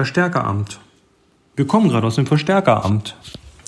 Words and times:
Verstärkeramt. 0.00 0.80
Wir 1.56 1.66
kommen 1.66 1.90
gerade 1.90 2.06
aus 2.06 2.14
dem 2.14 2.26
Verstärkeramt. 2.26 3.16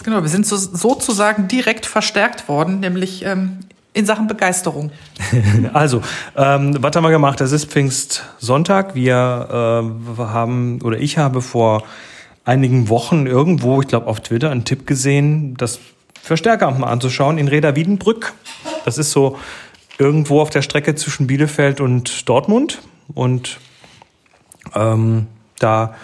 Genau, 0.03 0.23
wir 0.23 0.31
sind 0.31 0.47
so, 0.47 0.57
sozusagen 0.57 1.47
direkt 1.47 1.85
verstärkt 1.85 2.49
worden, 2.49 2.81
nämlich 2.81 3.23
ähm, 3.27 3.59
in 3.93 4.07
Sachen 4.07 4.29
Begeisterung. 4.29 4.93
also, 5.75 6.01
ähm, 6.35 6.79
was 6.81 6.97
haben 6.97 7.05
wir 7.05 7.11
gemacht? 7.11 7.43
Es 7.43 7.53
ist 7.53 7.67
Pfingstsonntag. 7.67 8.95
Wir 8.95 9.13
äh, 10.17 10.23
haben, 10.23 10.81
oder 10.81 10.99
ich 10.99 11.19
habe 11.19 11.43
vor 11.43 11.83
einigen 12.47 12.89
Wochen 12.89 13.27
irgendwo, 13.27 13.83
ich 13.83 13.89
glaube 13.89 14.07
auf 14.07 14.21
Twitter, 14.21 14.49
einen 14.49 14.65
Tipp 14.65 14.87
gesehen, 14.87 15.55
das 15.59 15.81
Verstärkeramt 16.23 16.79
mal 16.79 16.87
anzuschauen 16.87 17.37
in 17.37 17.47
Reda 17.47 17.77
Wiedenbrück. 17.77 18.33
Das 18.87 18.97
ist 18.97 19.11
so 19.11 19.39
irgendwo 19.99 20.41
auf 20.41 20.49
der 20.49 20.63
Strecke 20.63 20.95
zwischen 20.95 21.27
Bielefeld 21.27 21.83
und 21.83 22.27
Dortmund. 22.27 22.81
Und 23.13 23.59
ähm, 24.75 25.27
da 25.59 25.95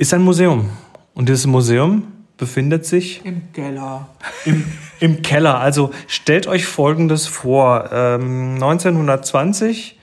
ist 0.00 0.14
ein 0.14 0.22
Museum. 0.22 0.70
Und 1.12 1.28
dieses 1.28 1.46
Museum 1.46 2.04
befindet 2.38 2.86
sich 2.86 3.20
im 3.22 3.52
Keller. 3.52 4.08
Im, 4.46 4.64
Im, 4.98 5.20
Keller. 5.20 5.58
Also 5.58 5.90
stellt 6.06 6.46
euch 6.46 6.64
Folgendes 6.64 7.26
vor. 7.26 7.90
Ähm, 7.92 8.54
1920 8.54 9.98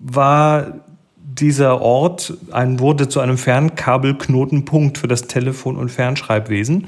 war 0.00 0.80
dieser 1.12 1.82
Ort 1.82 2.32
ein, 2.52 2.80
wurde 2.80 3.10
zu 3.10 3.20
einem 3.20 3.36
Fernkabelknotenpunkt 3.36 4.96
für 4.96 5.08
das 5.08 5.26
Telefon- 5.26 5.76
und 5.76 5.90
Fernschreibwesen. 5.90 6.86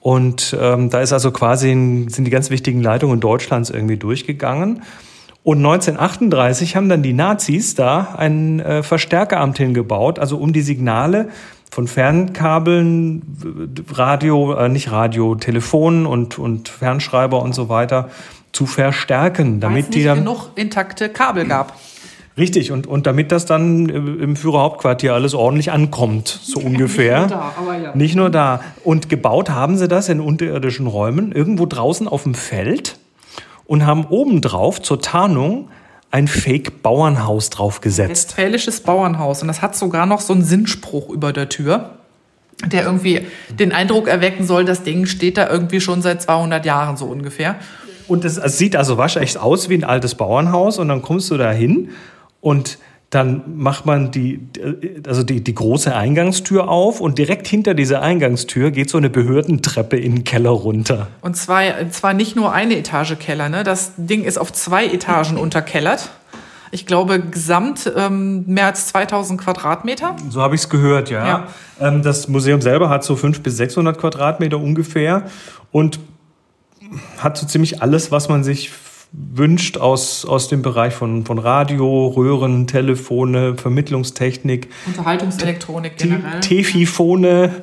Und 0.00 0.56
ähm, 0.60 0.90
da 0.90 1.00
ist 1.02 1.12
also 1.12 1.30
quasi 1.30 1.68
sind 1.68 2.24
die 2.24 2.30
ganz 2.30 2.50
wichtigen 2.50 2.82
Leitungen 2.82 3.20
Deutschlands 3.20 3.70
irgendwie 3.70 3.96
durchgegangen. 3.96 4.82
Und 5.44 5.58
1938 5.58 6.74
haben 6.74 6.88
dann 6.88 7.04
die 7.04 7.12
Nazis 7.12 7.76
da 7.76 8.16
ein 8.16 8.58
äh, 8.58 8.82
Verstärkeramt 8.82 9.58
hingebaut, 9.58 10.18
also 10.18 10.38
um 10.38 10.52
die 10.52 10.62
Signale 10.62 11.28
von 11.70 11.88
Fernkabeln, 11.88 13.22
Radio, 13.92 14.54
äh, 14.54 14.68
nicht 14.68 14.90
Radio, 14.90 15.34
Telefon 15.34 16.06
und, 16.06 16.38
und 16.38 16.68
Fernschreiber 16.68 17.42
und 17.42 17.54
so 17.54 17.68
weiter 17.68 18.10
zu 18.52 18.66
verstärken, 18.66 19.60
damit 19.60 19.94
die 19.94 20.04
dann 20.04 20.18
genug 20.18 20.50
intakte 20.54 21.08
Kabel 21.10 21.46
gab. 21.46 21.78
Richtig, 22.38 22.70
und, 22.70 22.86
und 22.86 23.06
damit 23.06 23.32
das 23.32 23.46
dann 23.46 23.88
im 23.88 24.36
Führerhauptquartier 24.36 25.14
alles 25.14 25.34
ordentlich 25.34 25.72
ankommt, 25.72 26.28
so 26.28 26.60
ungefähr. 26.60 27.20
Nicht 27.20 27.30
nur 27.30 27.38
da, 27.38 27.52
aber 27.56 27.76
ja. 27.78 27.96
Nicht 27.96 28.14
nur 28.16 28.30
da. 28.30 28.60
Und 28.84 29.08
gebaut 29.08 29.48
haben 29.48 29.78
sie 29.78 29.88
das 29.88 30.10
in 30.10 30.20
unterirdischen 30.20 30.86
Räumen, 30.86 31.32
irgendwo 31.32 31.64
draußen 31.64 32.06
auf 32.06 32.24
dem 32.24 32.34
Feld 32.34 32.98
und 33.64 33.86
haben 33.86 34.04
obendrauf 34.06 34.82
zur 34.82 35.00
Tarnung 35.00 35.68
ein 36.10 36.28
Fake-Bauernhaus 36.28 37.50
draufgesetzt. 37.50 38.10
Westfälisches 38.10 38.80
Bauernhaus. 38.80 39.42
Und 39.42 39.48
das 39.48 39.62
hat 39.62 39.76
sogar 39.76 40.06
noch 40.06 40.20
so 40.20 40.32
einen 40.32 40.44
Sinnspruch 40.44 41.10
über 41.10 41.32
der 41.32 41.48
Tür, 41.48 41.96
der 42.64 42.84
irgendwie 42.84 43.26
den 43.50 43.72
Eindruck 43.72 44.08
erwecken 44.08 44.46
soll, 44.46 44.64
das 44.64 44.82
Ding 44.82 45.06
steht 45.06 45.36
da 45.36 45.48
irgendwie 45.48 45.80
schon 45.80 46.00
seit 46.00 46.22
200 46.22 46.64
Jahren 46.64 46.96
so 46.96 47.06
ungefähr. 47.06 47.56
Und 48.08 48.24
es, 48.24 48.38
es 48.38 48.56
sieht 48.56 48.76
also 48.76 48.98
waschecht 48.98 49.36
aus 49.36 49.68
wie 49.68 49.74
ein 49.74 49.84
altes 49.84 50.14
Bauernhaus. 50.14 50.78
Und 50.78 50.88
dann 50.88 51.02
kommst 51.02 51.30
du 51.30 51.36
da 51.36 51.50
hin 51.50 51.90
und 52.40 52.78
dann 53.10 53.42
macht 53.56 53.86
man 53.86 54.10
die, 54.10 54.40
also 55.06 55.22
die, 55.22 55.42
die 55.42 55.54
große 55.54 55.94
Eingangstür 55.94 56.68
auf 56.68 57.00
und 57.00 57.18
direkt 57.18 57.46
hinter 57.46 57.74
dieser 57.74 58.02
Eingangstür 58.02 58.72
geht 58.72 58.90
so 58.90 58.98
eine 58.98 59.10
Behördentreppe 59.10 59.96
in 59.96 60.16
den 60.16 60.24
Keller 60.24 60.50
runter. 60.50 61.06
Und 61.20 61.36
zwar, 61.36 61.62
zwar 61.90 62.14
nicht 62.14 62.34
nur 62.34 62.52
eine 62.52 62.76
Etage 62.76 63.16
Keller, 63.18 63.48
ne? 63.48 63.62
Das 63.62 63.92
Ding 63.96 64.24
ist 64.24 64.38
auf 64.38 64.52
zwei 64.52 64.86
Etagen 64.86 65.36
unterkellert. 65.38 66.10
Ich 66.72 66.84
glaube, 66.84 67.20
gesamt 67.20 67.90
ähm, 67.96 68.44
mehr 68.46 68.66
als 68.66 68.88
2000 68.88 69.40
Quadratmeter. 69.40 70.16
So 70.28 70.42
habe 70.42 70.56
ich 70.56 70.62
es 70.62 70.68
gehört, 70.68 71.08
ja. 71.08 71.26
ja. 71.26 71.48
Ähm, 71.80 72.02
das 72.02 72.26
Museum 72.26 72.60
selber 72.60 72.88
hat 72.88 73.04
so 73.04 73.14
500 73.14 73.42
bis 73.42 73.56
600 73.56 73.98
Quadratmeter 73.98 74.58
ungefähr 74.58 75.22
und 75.70 76.00
hat 77.18 77.38
so 77.38 77.46
ziemlich 77.46 77.82
alles, 77.82 78.10
was 78.10 78.28
man 78.28 78.42
sich 78.42 78.70
wünscht 79.16 79.78
aus, 79.78 80.24
aus 80.24 80.48
dem 80.48 80.62
Bereich 80.62 80.94
von, 80.94 81.24
von 81.24 81.38
Radio, 81.38 82.08
Röhren, 82.08 82.66
Telefone, 82.66 83.56
Vermittlungstechnik. 83.56 84.68
Unterhaltungselektronik 84.86 85.96
generell. 85.96 86.40
Tefifone. 86.40 87.62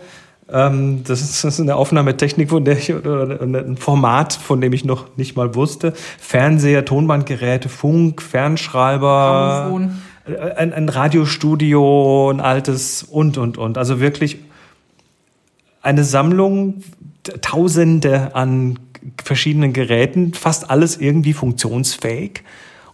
Ähm, 0.52 1.04
das, 1.04 1.22
ist, 1.22 1.44
das 1.44 1.56
ist 1.56 1.60
eine 1.60 1.76
Aufnahmetechnik, 1.76 2.50
von 2.50 2.66
der 2.66 2.78
ich, 2.78 2.94
oder 2.94 3.42
ein 3.42 3.78
Format, 3.78 4.34
von 4.34 4.62
dem 4.62 4.74
ich 4.74 4.84
noch 4.84 5.16
nicht 5.16 5.36
mal 5.36 5.56
wusste. 5.56 5.94
Fernseher, 6.20 6.86
Tonbandgeräte, 6.86 7.70
Funk, 7.70 8.22
Fernschreiber. 8.22 9.68
Grammophon. 9.70 10.02
Ein, 10.56 10.74
ein 10.74 10.90
Radiostudio, 10.90 12.32
ein 12.32 12.40
altes 12.40 13.04
und, 13.04 13.38
und, 13.38 13.58
und. 13.58 13.78
Also 13.78 14.00
wirklich 14.00 14.40
eine 15.82 16.04
Sammlung, 16.04 16.82
Tausende 17.42 18.36
an 18.36 18.80
verschiedenen 19.24 19.74
Geräten, 19.74 20.34
fast 20.34 20.70
alles 20.70 20.98
irgendwie 20.98 21.34
funktionsfähig 21.34 22.44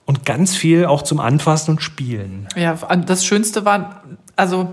und 0.06 0.26
ganz 0.26 0.56
viel 0.56 0.86
auch 0.86 1.04
zum 1.04 1.20
Anfassen 1.20 1.72
und 1.72 1.82
Spielen. 1.82 2.48
Ja, 2.56 2.76
das 3.06 3.26
Schönste 3.26 3.66
war, 3.66 4.04
also 4.36 4.70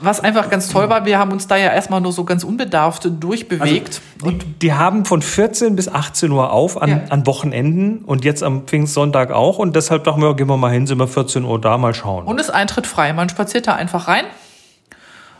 was 0.00 0.20
einfach 0.20 0.48
ganz 0.48 0.68
toll 0.68 0.88
war, 0.88 1.04
wir 1.04 1.18
haben 1.18 1.32
uns 1.32 1.46
da 1.46 1.56
ja 1.56 1.72
erstmal 1.72 2.00
nur 2.00 2.12
so 2.12 2.24
ganz 2.24 2.44
unbedarft 2.44 3.08
durchbewegt. 3.20 4.00
Also, 4.22 4.36
die, 4.36 4.44
die, 4.60 4.72
haben 4.72 5.04
von 5.04 5.22
14 5.22 5.76
bis 5.76 5.88
18 5.88 6.30
Uhr 6.30 6.52
auf 6.52 6.80
an, 6.80 6.90
ja. 6.90 7.00
an 7.08 7.26
Wochenenden 7.26 7.98
und 8.04 8.24
jetzt 8.24 8.42
am 8.42 8.66
Pfingstsonntag 8.66 9.30
auch. 9.32 9.58
Und 9.58 9.74
deshalb 9.76 10.04
dachten 10.04 10.20
wir, 10.20 10.34
gehen 10.34 10.48
wir 10.48 10.56
mal 10.56 10.72
hin, 10.72 10.86
sind 10.86 10.98
wir 10.98 11.08
14 11.08 11.44
Uhr 11.44 11.60
da, 11.60 11.78
mal 11.78 11.94
schauen. 11.94 12.26
Und 12.26 12.40
ist 12.40 12.50
Eintritt 12.50 12.86
frei. 12.86 13.12
Man 13.12 13.28
spaziert 13.28 13.66
da 13.66 13.74
einfach 13.74 14.08
rein 14.08 14.24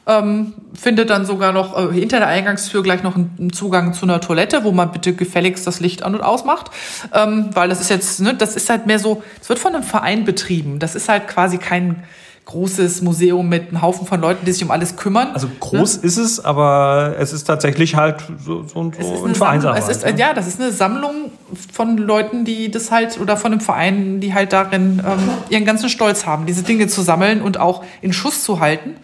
ähm, 0.06 0.54
findet 0.74 1.10
dann 1.10 1.24
sogar 1.24 1.52
noch 1.52 1.78
äh, 1.78 1.92
hinter 1.92 2.18
der 2.18 2.28
Eingangstür 2.28 2.82
gleich 2.82 3.02
noch 3.02 3.14
einen, 3.14 3.52
Zugang 3.52 3.94
zu 3.94 4.04
einer 4.04 4.20
Toilette, 4.20 4.64
wo 4.64 4.72
man 4.72 4.90
bitte 4.90 5.14
gefälligst 5.14 5.66
das 5.66 5.80
Licht 5.80 6.02
an 6.02 6.14
und 6.14 6.22
ausmacht. 6.22 6.70
Ähm, 7.14 7.50
weil 7.54 7.68
das 7.68 7.80
ist 7.80 7.90
jetzt, 7.90 8.20
ne, 8.20 8.34
das 8.34 8.56
ist 8.56 8.68
halt 8.68 8.86
mehr 8.86 8.98
so, 8.98 9.22
es 9.40 9.48
wird 9.48 9.58
von 9.58 9.74
einem 9.74 9.84
Verein 9.84 10.24
betrieben. 10.24 10.78
Das 10.78 10.94
ist 10.94 11.08
halt 11.08 11.28
quasi 11.28 11.58
kein 11.58 12.02
großes 12.44 13.02
Museum 13.02 13.48
mit 13.48 13.68
einem 13.68 13.82
Haufen 13.82 14.06
von 14.06 14.20
Leuten, 14.20 14.44
die 14.44 14.52
sich 14.52 14.64
um 14.64 14.72
alles 14.72 14.96
kümmern. 14.96 15.28
Also 15.32 15.48
groß 15.60 15.98
ne? 15.98 16.06
ist 16.06 16.16
es, 16.16 16.44
aber 16.44 17.14
es 17.19 17.32
ist 17.32 17.44
tatsächlich 17.44 17.94
halt 17.94 18.24
so, 18.44 18.64
so, 18.64 18.90
so 18.92 19.24
ein 19.26 19.34
Vereinsarbeit. 19.34 19.88
Ist, 19.88 20.04
ne? 20.04 20.14
Ja, 20.16 20.34
das 20.34 20.48
ist 20.48 20.60
eine 20.60 20.72
Sammlung 20.72 21.30
von 21.72 21.96
Leuten, 21.96 22.44
die 22.44 22.70
das 22.70 22.90
halt, 22.90 23.20
oder 23.20 23.36
von 23.36 23.52
einem 23.52 23.60
Verein, 23.60 24.20
die 24.20 24.34
halt 24.34 24.52
darin 24.52 25.00
ähm, 25.06 25.30
ihren 25.50 25.64
ganzen 25.64 25.88
Stolz 25.88 26.26
haben, 26.26 26.46
diese 26.46 26.64
Dinge 26.64 26.88
zu 26.88 27.02
sammeln 27.02 27.42
und 27.42 27.60
auch 27.60 27.84
in 28.00 28.12
Schuss 28.12 28.42
zu 28.42 28.58
halten. 28.58 28.96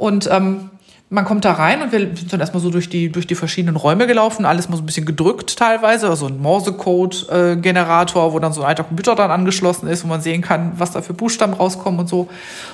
Und 0.00 0.30
ähm, 0.32 0.70
man 1.10 1.26
kommt 1.26 1.44
da 1.44 1.52
rein 1.52 1.82
und 1.82 1.92
wir 1.92 1.98
sind 2.16 2.32
dann 2.32 2.40
erstmal 2.40 2.62
so 2.62 2.70
durch 2.70 2.88
die, 2.88 3.12
durch 3.12 3.26
die 3.26 3.34
verschiedenen 3.34 3.76
Räume 3.76 4.06
gelaufen, 4.06 4.46
alles 4.46 4.70
mal 4.70 4.76
so 4.76 4.82
ein 4.82 4.86
bisschen 4.86 5.04
gedrückt 5.04 5.58
teilweise, 5.58 6.08
also 6.08 6.26
ein 6.26 6.40
Morsecode-Generator, 6.40 8.32
wo 8.32 8.38
dann 8.38 8.54
so 8.54 8.62
ein 8.62 8.68
alter 8.68 8.84
Computer 8.84 9.14
dann 9.14 9.30
angeschlossen 9.30 9.88
ist, 9.88 10.02
wo 10.02 10.08
man 10.08 10.22
sehen 10.22 10.40
kann, 10.40 10.72
was 10.78 10.92
da 10.92 11.02
für 11.02 11.12
Buchstaben 11.12 11.52
rauskommen 11.52 12.00
und 12.00 12.08
so. 12.08 12.20
Und 12.20 12.30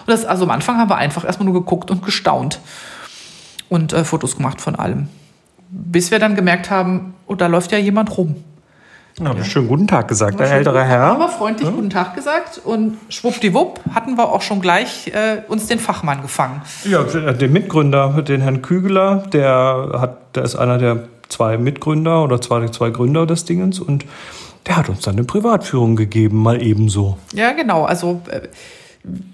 das, 0.06 0.25
also 0.25 0.44
am 0.44 0.50
Anfang 0.50 0.78
haben 0.78 0.88
wir 0.88 0.98
einfach 0.98 1.25
erstmal 1.25 1.47
nur 1.47 1.60
geguckt 1.60 1.91
und 1.91 2.04
gestaunt 2.04 2.60
und 3.69 3.93
äh, 3.93 4.04
Fotos 4.04 4.37
gemacht 4.37 4.60
von 4.60 4.76
allem. 4.76 5.08
Bis 5.70 6.12
wir 6.12 6.20
dann 6.20 6.37
gemerkt 6.37 6.70
haben, 6.70 7.14
oh, 7.26 7.34
da 7.34 7.48
läuft 7.48 7.72
ja 7.72 7.78
jemand 7.78 8.16
rum. 8.16 8.37
Ja, 9.19 9.32
ja. 9.32 9.44
schönen 9.44 9.69
guten 9.69 9.87
Tag 9.87 10.09
gesagt, 10.09 10.41
ein 10.43 10.50
älterer 10.50 10.84
Herr. 10.84 11.00
Haben 11.00 11.21
wir 11.21 11.28
freundlich 11.31 11.66
ja. 11.66 11.75
guten 11.75 11.88
Tag 11.88 12.15
gesagt 12.15 12.60
und 12.62 12.99
schwuppdiwupp 13.09 13.81
hatten 13.94 14.16
wir 14.16 14.31
auch 14.31 14.43
schon 14.43 14.60
gleich 14.60 15.09
äh, 15.09 15.43
uns 15.49 15.66
den 15.69 15.78
Fachmann 15.78 16.21
gefangen. 16.21 16.60
Ja, 16.84 17.03
den 17.03 17.50
Mitgründer, 17.50 18.21
den 18.21 18.43
Herrn 18.43 18.60
Kügeler, 18.60 19.25
der 19.32 19.88
hat, 19.94 20.37
der 20.37 20.43
ist 20.43 20.55
einer 20.55 20.76
der 20.76 21.05
zwei 21.31 21.56
Mitgründer 21.56 22.25
oder 22.25 22.43
zwei, 22.43 22.69
zwei 22.69 22.91
Gründer 22.91 23.25
des 23.25 23.47
Dingens 23.47 23.81
und 23.81 24.05
der 24.67 24.76
hat 24.76 24.90
uns 24.90 25.00
dann 25.00 25.14
eine 25.14 25.25
Privatführung 25.25 25.96
gegeben, 25.96 26.43
mal 26.43 26.61
ebenso. 26.61 27.17
Ja, 27.32 27.52
genau. 27.52 27.85
Also 27.85 28.20
äh, 28.29 28.40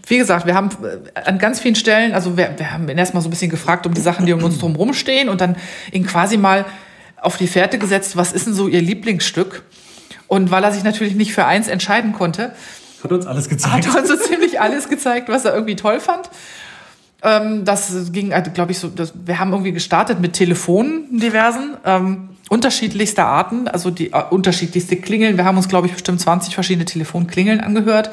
wie 0.07 0.19
gesagt, 0.19 0.47
wir 0.47 0.55
haben 0.55 0.69
äh, 1.15 1.21
an 1.29 1.39
ganz 1.39 1.59
vielen 1.59 1.75
Stellen, 1.75 2.13
also 2.13 2.37
wir, 2.37 2.51
wir 2.57 2.73
haben 2.73 2.89
ihn 2.89 2.99
erstmal 2.99 3.21
so 3.21 3.29
ein 3.29 3.31
bisschen 3.31 3.51
gefragt 3.51 3.85
um 3.85 3.95
die 3.95 4.01
Sachen, 4.01 4.27
die 4.27 4.33
um 4.33 4.45
uns 4.45 4.61
drum 4.61 4.95
stehen 4.95 5.29
und 5.29 5.41
dann 5.41 5.57
ihn 5.91 6.07
quasi 6.07 6.37
mal 6.37 6.67
auf 7.23 7.37
die 7.37 7.47
Fährte 7.47 7.79
gesetzt, 7.79 8.17
was 8.17 8.33
ist 8.33 8.47
denn 8.47 8.55
so 8.55 8.69
ihr 8.69 8.83
Lieblingsstück? 8.83 9.63
Und 10.27 10.51
weil 10.51 10.65
er 10.65 10.73
sich 10.73 10.83
natürlich 10.83 11.15
nicht 11.15 11.33
für 11.33 11.45
eins 11.45 11.69
entscheiden 11.69 12.13
konnte, 12.13 12.53
hat 13.03 13.13
uns 13.13 13.27
alles 13.27 13.49
gezeigt. 13.49 13.89
Hat 13.89 13.97
uns 13.97 14.09
so 14.09 14.17
ziemlich 14.17 14.61
alles 14.61 14.89
gezeigt, 14.89 15.29
was 15.29 15.45
er 15.45 15.55
irgendwie 15.55 15.77
toll 15.77 16.01
fand. 16.01 16.31
Ähm, 17.23 17.65
das 17.65 18.13
ging, 18.13 18.33
also, 18.33 18.51
glaube 18.51 18.73
ich, 18.73 18.79
so, 18.79 18.89
das, 18.89 19.13
wir 19.25 19.39
haben 19.39 19.53
irgendwie 19.53 19.73
gestartet 19.73 20.21
mit 20.21 20.35
Telefonen 20.35 21.19
diversen, 21.19 21.77
ähm, 21.85 22.31
unterschiedlichster 22.49 23.27
Arten, 23.27 23.69
also 23.69 23.91
die 23.91 24.13
äh, 24.13 24.23
unterschiedlichste 24.31 24.97
Klingeln. 24.97 25.37
Wir 25.37 25.45
haben 25.45 25.57
uns, 25.57 25.69
glaube 25.69 25.87
ich, 25.87 25.93
bestimmt 25.93 26.21
20 26.21 26.55
verschiedene 26.55 26.85
Telefonklingeln 26.85 27.61
angehört. 27.61 28.11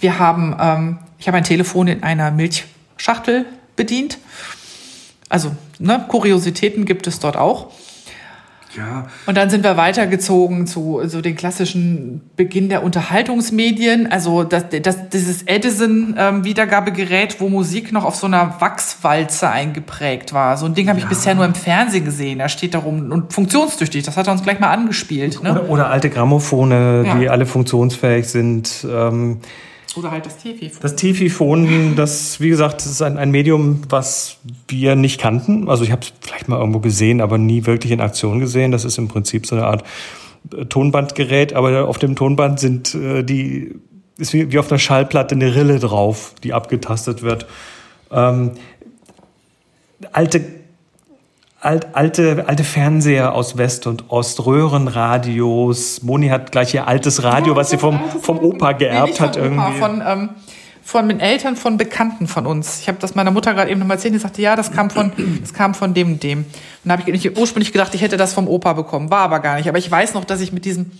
Wir 0.00 0.18
haben, 0.18 0.56
ähm, 0.60 0.98
ich 1.18 1.28
habe 1.28 1.36
ein 1.36 1.44
Telefon 1.44 1.88
in 1.88 2.02
einer 2.02 2.30
Milchschachtel 2.30 3.46
bedient. 3.76 4.18
Also, 5.28 5.54
ne, 5.78 6.04
Kuriositäten 6.08 6.84
gibt 6.84 7.06
es 7.06 7.18
dort 7.18 7.36
auch. 7.36 7.72
Ja. 8.76 9.06
Und 9.26 9.36
dann 9.36 9.50
sind 9.50 9.64
wir 9.64 9.76
weitergezogen 9.76 10.66
zu 10.66 11.00
so 11.04 11.20
den 11.20 11.36
klassischen 11.36 12.20
Beginn 12.36 12.68
der 12.68 12.82
Unterhaltungsmedien, 12.82 14.10
also 14.10 14.44
das, 14.44 14.64
das, 14.82 15.08
dieses 15.08 15.42
Edison-Wiedergabegerät, 15.42 17.34
ähm, 17.34 17.40
wo 17.40 17.48
Musik 17.48 17.92
noch 17.92 18.04
auf 18.04 18.16
so 18.16 18.26
einer 18.26 18.60
Wachswalze 18.60 19.48
eingeprägt 19.48 20.32
war. 20.32 20.56
So 20.56 20.66
ein 20.66 20.74
Ding 20.74 20.88
habe 20.88 20.98
ich 20.98 21.04
ja. 21.04 21.08
bisher 21.08 21.34
nur 21.34 21.44
im 21.44 21.54
Fernsehen 21.54 22.04
gesehen. 22.04 22.38
Da 22.40 22.48
steht 22.48 22.74
darum 22.74 23.10
und 23.10 23.32
funktionstüchtig. 23.32 24.04
Das 24.04 24.16
hat 24.16 24.26
er 24.26 24.32
uns 24.32 24.42
gleich 24.42 24.60
mal 24.60 24.70
angespielt. 24.70 25.42
Ne? 25.42 25.52
Oder, 25.52 25.68
oder, 25.68 25.90
alte 25.90 26.10
Grammophone, 26.10 26.70
ja. 27.04 27.14
die 27.16 27.28
alle 27.28 27.46
funktionsfähig 27.46 28.28
sind. 28.28 28.86
Ähm, 28.88 29.40
oder 29.98 30.10
halt 30.10 30.26
das 30.26 30.38
Tefifon. 30.38 30.78
Das 30.80 30.96
Tefifon, 30.96 31.96
das, 31.96 32.40
wie 32.40 32.48
gesagt, 32.48 32.84
ist 32.84 33.02
ein, 33.02 33.18
ein 33.18 33.30
Medium, 33.30 33.82
was 33.88 34.38
wir 34.68 34.96
nicht 34.96 35.20
kannten. 35.20 35.68
Also 35.68 35.84
ich 35.84 35.92
habe 35.92 36.02
es 36.02 36.12
vielleicht 36.20 36.48
mal 36.48 36.58
irgendwo 36.58 36.80
gesehen, 36.80 37.20
aber 37.20 37.38
nie 37.38 37.66
wirklich 37.66 37.92
in 37.92 38.00
Aktion 38.00 38.40
gesehen. 38.40 38.72
Das 38.72 38.84
ist 38.84 38.98
im 38.98 39.08
Prinzip 39.08 39.46
so 39.46 39.56
eine 39.56 39.66
Art 39.66 39.84
äh, 40.56 40.64
Tonbandgerät, 40.66 41.52
aber 41.52 41.88
auf 41.88 41.98
dem 41.98 42.16
Tonband 42.16 42.60
sind 42.60 42.94
äh, 42.94 43.22
die, 43.22 43.74
ist 44.18 44.32
wie, 44.32 44.52
wie 44.52 44.58
auf 44.58 44.70
einer 44.70 44.78
Schallplatte 44.78 45.34
eine 45.34 45.54
Rille 45.54 45.78
drauf, 45.78 46.34
die 46.42 46.52
abgetastet 46.52 47.22
wird. 47.22 47.46
Ähm, 48.10 48.52
alte 50.12 50.57
alt, 51.68 51.88
alte, 51.92 52.44
alte 52.46 52.64
Fernseher 52.64 53.34
aus 53.34 53.58
West 53.58 53.86
und 53.86 54.04
Ost, 54.08 54.46
Röhrenradios. 54.46 56.02
Moni 56.02 56.28
hat 56.28 56.50
gleich 56.50 56.72
ihr 56.72 56.88
altes 56.88 57.22
Radio, 57.22 57.52
ja, 57.52 57.56
was 57.56 57.68
sie 57.68 57.76
vom, 57.76 58.00
vom 58.22 58.38
Opa 58.38 58.72
geerbt 58.72 59.20
nee, 59.20 59.26
hat. 59.26 59.36
irgendwie. 59.36 59.78
Von, 59.78 60.02
ähm, 60.04 60.30
von 60.82 61.08
den 61.10 61.20
Eltern 61.20 61.56
von 61.56 61.76
Bekannten 61.76 62.26
von 62.26 62.46
uns. 62.46 62.80
Ich 62.80 62.88
habe 62.88 62.96
das 62.98 63.14
meiner 63.14 63.30
Mutter 63.30 63.52
gerade 63.52 63.70
eben 63.70 63.80
nochmal 63.80 63.98
erzählt. 63.98 64.14
Die 64.14 64.18
sagte, 64.18 64.40
ja, 64.40 64.56
das 64.56 64.72
kam 64.72 64.88
von, 64.88 65.12
das 65.42 65.52
kam 65.52 65.74
von 65.74 65.92
dem 65.92 66.12
und 66.12 66.22
dem. 66.22 66.38
Und 66.38 66.46
dann 66.84 66.98
habe 66.98 67.10
ich 67.10 67.38
ursprünglich 67.38 67.72
gedacht, 67.72 67.94
ich 67.94 68.00
hätte 68.00 68.16
das 68.16 68.32
vom 68.32 68.48
Opa 68.48 68.72
bekommen. 68.72 69.10
War 69.10 69.20
aber 69.20 69.40
gar 69.40 69.58
nicht. 69.58 69.68
Aber 69.68 69.76
ich 69.76 69.90
weiß 69.90 70.14
noch, 70.14 70.24
dass 70.24 70.40
ich 70.40 70.54
mit 70.54 70.64
diesem 70.64 70.90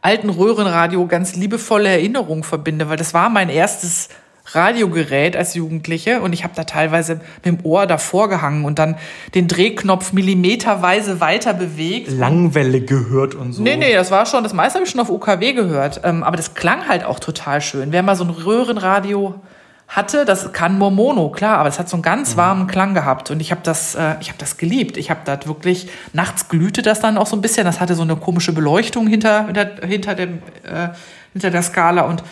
alten 0.00 0.30
Röhrenradio 0.30 1.06
ganz 1.06 1.36
liebevolle 1.36 1.90
Erinnerungen 1.90 2.44
verbinde, 2.44 2.88
weil 2.88 2.96
das 2.96 3.12
war 3.12 3.28
mein 3.28 3.50
erstes 3.50 4.08
Radiogerät 4.46 5.36
als 5.36 5.54
Jugendliche 5.54 6.20
und 6.20 6.32
ich 6.34 6.44
habe 6.44 6.54
da 6.54 6.64
teilweise 6.64 7.20
mit 7.36 7.46
dem 7.46 7.58
Ohr 7.64 7.86
davor 7.86 8.28
gehangen 8.28 8.64
und 8.66 8.78
dann 8.78 8.96
den 9.34 9.48
Drehknopf 9.48 10.12
millimeterweise 10.12 11.20
weiter 11.20 11.54
bewegt. 11.54 12.10
Langwelle 12.10 12.82
gehört 12.82 13.34
und 13.34 13.52
so. 13.52 13.62
Nee, 13.62 13.76
nee, 13.76 13.94
das 13.94 14.10
war 14.10 14.26
schon, 14.26 14.44
das 14.44 14.52
meiste 14.52 14.76
habe 14.76 14.84
ich 14.84 14.90
schon 14.90 15.00
auf 15.00 15.08
UKW 15.08 15.54
gehört. 15.54 16.02
Ähm, 16.04 16.22
aber 16.22 16.36
das 16.36 16.54
klang 16.54 16.88
halt 16.88 17.04
auch 17.04 17.20
total 17.20 17.62
schön. 17.62 17.90
Wer 17.90 18.02
mal 18.02 18.16
so 18.16 18.24
ein 18.24 18.30
Röhrenradio 18.30 19.40
hatte, 19.88 20.24
das 20.24 20.52
kann 20.52 20.78
nur 20.78 20.90
Mono, 20.90 21.30
klar, 21.30 21.58
aber 21.58 21.68
es 21.68 21.78
hat 21.78 21.88
so 21.88 21.96
einen 21.96 22.02
ganz 22.02 22.34
mhm. 22.34 22.38
warmen 22.38 22.66
Klang 22.66 22.94
gehabt 22.94 23.30
und 23.30 23.40
ich 23.40 23.50
habe 23.50 23.60
das, 23.64 23.94
äh, 23.94 24.16
ich 24.20 24.28
habe 24.28 24.38
das 24.38 24.56
geliebt. 24.58 24.96
Ich 24.98 25.10
habe 25.10 25.20
das 25.24 25.46
wirklich 25.46 25.88
nachts 26.12 26.48
glühte 26.48 26.82
das 26.82 27.00
dann 27.00 27.16
auch 27.16 27.26
so 27.26 27.36
ein 27.36 27.42
bisschen. 27.42 27.64
Das 27.64 27.80
hatte 27.80 27.94
so 27.94 28.02
eine 28.02 28.16
komische 28.16 28.52
Beleuchtung 28.52 29.06
hinter 29.06 29.46
hinter, 29.46 29.86
hinter 29.86 30.14
dem 30.14 30.42
äh, 30.64 30.88
hinter 31.32 31.50
der 31.50 31.62
Skala 31.62 32.02
und 32.02 32.22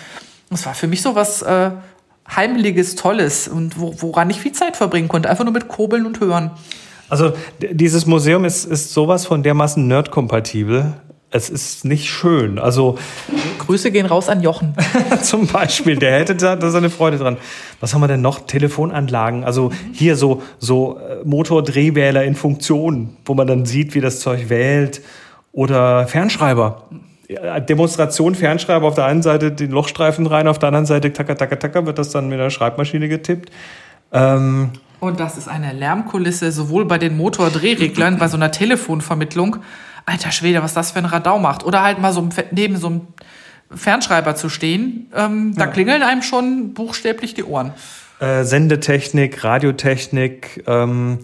es 0.51 0.67
war 0.67 0.75
für 0.75 0.87
mich 0.87 1.03
so 1.03 1.15
was 1.15 1.43
äh, 1.43 1.71
Heimliches, 2.29 2.95
Tolles 2.95 3.49
und 3.49 3.79
wo, 3.79 3.95
woran 3.99 4.31
ich 4.31 4.41
viel 4.41 4.53
Zeit 4.53 4.77
verbringen 4.77 5.09
konnte. 5.09 5.29
Einfach 5.29 5.45
nur 5.45 5.53
mit 5.53 5.69
Kurbeln 5.69 6.07
und 6.07 6.21
Hören. 6.21 6.51
Also 7.09 7.33
dieses 7.61 8.07
Museum 8.07 8.45
ist, 8.45 8.65
ist 8.65 8.95
sowas 8.95 9.27
von 9.27 9.43
dermaßen 9.43 9.87
nerdkompatibel. 9.87 10.95
Es 11.31 11.49
ist 11.49 11.85
nicht 11.85 12.11
schön. 12.11 12.59
Also 12.59 12.99
Grüße 13.59 13.91
gehen 13.91 14.07
raus 14.07 14.29
an 14.29 14.43
Jochen. 14.43 14.75
zum 15.23 15.47
Beispiel, 15.47 15.97
der 15.97 16.19
hätte 16.19 16.35
da, 16.37 16.57
da 16.57 16.71
seine 16.71 16.91
Freude 16.91 17.19
dran. 17.19 17.39
Was 17.81 17.95
haben 17.95 18.03
wir 18.03 18.09
denn 18.09 18.21
noch? 18.21 18.41
Telefonanlagen. 18.41 19.45
Also 19.45 19.73
hier 19.93 20.17
so 20.17 20.43
so 20.59 20.99
äh, 20.99 21.25
Motordrehwähler 21.25 22.25
in 22.25 22.35
Funktion, 22.35 23.17
wo 23.25 23.35
man 23.35 23.47
dann 23.47 23.67
sieht, 23.67 23.95
wie 23.95 24.01
das 24.01 24.21
Zeug 24.21 24.49
wählt. 24.49 25.01
Oder 25.53 26.07
Fernschreiber. 26.07 26.85
Demonstration 27.61 28.35
Fernschreiber 28.35 28.87
auf 28.87 28.95
der 28.95 29.05
einen 29.07 29.23
Seite 29.23 29.53
den 29.53 29.71
Lochstreifen 29.71 30.27
rein, 30.27 30.49
auf 30.49 30.59
der 30.59 30.69
anderen 30.69 30.87
Seite 30.87 31.13
taka 31.13 31.35
taka 31.35 31.57
taka 31.57 31.87
wird 31.87 31.99
das 31.99 32.11
dann 32.11 32.29
mit 32.29 32.39
der 32.39 32.51
Schreibmaschine 32.51 33.09
getippt. 33.09 33.51
Ähm 34.13 34.71
und 35.01 35.19
das 35.19 35.37
ist 35.37 35.49
eine 35.49 35.73
Lärmkulisse, 35.73 36.53
sowohl 36.53 36.85
bei 36.85 36.97
den 36.99 37.17
Motordrehreglern, 37.17 38.19
bei 38.19 38.29
so 38.29 38.37
einer 38.37 38.53
Telefonvermittlung. 38.53 39.57
Alter 40.07 40.31
Schwede, 40.31 40.63
was 40.63 40.75
das 40.75 40.93
für 40.93 40.99
ein 40.99 41.07
Radau 41.07 41.39
macht. 41.39 41.65
Oder 41.65 41.83
halt 41.83 41.99
mal 41.99 42.13
so 42.13 42.29
neben 42.53 42.77
so 42.77 42.87
einem 42.87 43.01
Fernschreiber 43.75 44.37
zu 44.37 44.49
stehen. 44.49 45.11
Ähm, 45.15 45.55
da 45.57 45.65
ja. 45.65 45.71
klingeln 45.71 46.03
einem 46.03 46.23
schon 46.23 46.75
buchstäblich 46.75 47.35
die 47.35 47.45
Ohren. 47.45 47.73
Äh, 48.21 48.45
Sendetechnik, 48.45 49.43
Radiotechnik, 49.43 50.65
ähm, 50.67 51.19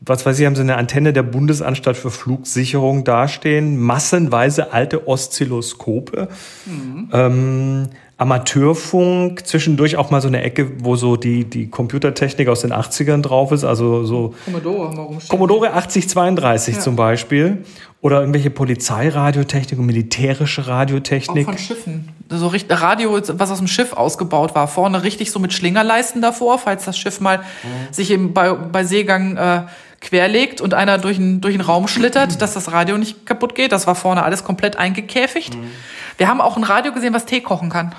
was 0.00 0.24
weiß 0.24 0.38
ich, 0.38 0.46
haben 0.46 0.54
sie 0.54 0.62
eine 0.62 0.76
Antenne 0.76 1.12
der 1.12 1.24
Bundesanstalt 1.24 1.96
für 1.96 2.10
Flugsicherung 2.10 3.04
dastehen, 3.04 3.78
massenweise 3.78 4.72
alte 4.72 5.08
Oszilloskope, 5.08 6.28
mhm. 6.66 7.08
ähm, 7.12 7.88
Amateurfunk, 8.16 9.46
zwischendurch 9.46 9.96
auch 9.96 10.10
mal 10.10 10.20
so 10.20 10.26
eine 10.26 10.42
Ecke, 10.42 10.84
wo 10.84 10.96
so 10.96 11.16
die, 11.16 11.44
die 11.44 11.70
Computertechnik 11.70 12.48
aus 12.48 12.62
den 12.62 12.72
80ern 12.72 13.22
drauf 13.22 13.52
ist, 13.52 13.62
also 13.62 14.04
so 14.04 14.34
Commodore, 14.44 14.96
warum 14.96 15.18
Commodore 15.28 15.72
8032 15.72 16.74
ja. 16.74 16.80
zum 16.80 16.96
Beispiel. 16.96 17.64
Oder 18.00 18.20
irgendwelche 18.20 18.50
Polizeiradiotechnik 18.50 19.78
und 19.78 19.86
militärische 19.86 20.68
Radiotechnik. 20.68 21.48
Auch 21.48 21.50
von 21.50 21.58
Schiffen. 21.58 22.08
So 22.28 22.46
richtig 22.46 22.80
Radio, 22.80 23.20
was 23.32 23.50
aus 23.50 23.58
dem 23.58 23.66
Schiff 23.66 23.92
ausgebaut 23.92 24.54
war. 24.54 24.68
Vorne 24.68 25.02
richtig 25.02 25.32
so 25.32 25.40
mit 25.40 25.52
Schlingerleisten 25.52 26.22
davor, 26.22 26.58
falls 26.58 26.84
das 26.84 26.96
Schiff 26.96 27.20
mal 27.20 27.38
mhm. 27.38 27.92
sich 27.92 28.12
eben 28.12 28.34
bei, 28.34 28.52
bei 28.52 28.84
Seegang 28.84 29.36
äh, 29.36 29.62
querlegt 30.00 30.60
und 30.60 30.74
einer 30.74 30.98
durch 30.98 31.18
einen, 31.18 31.40
durch 31.40 31.54
einen 31.54 31.62
Raum 31.62 31.88
schlittert, 31.88 32.40
dass 32.40 32.54
das 32.54 32.72
Radio 32.72 32.98
nicht 32.98 33.26
kaputt 33.26 33.54
geht. 33.54 33.72
Das 33.72 33.86
war 33.86 33.94
vorne 33.94 34.22
alles 34.22 34.44
komplett 34.44 34.76
eingekäfigt. 34.76 35.54
Mhm. 35.54 35.70
Wir 36.16 36.28
haben 36.28 36.40
auch 36.40 36.56
ein 36.56 36.64
Radio 36.64 36.92
gesehen, 36.92 37.14
was 37.14 37.26
Tee 37.26 37.40
kochen 37.40 37.68
kann. 37.68 37.94